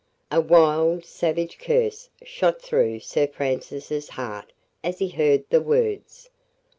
[0.31, 4.51] A wild, savage curse shot through Sir Francis's heart
[4.83, 6.31] as he heard the words.